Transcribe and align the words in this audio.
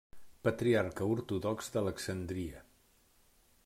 Patriarca 0.47 1.09
Ortodox 1.17 1.71
d'Alexandria. 1.77 2.67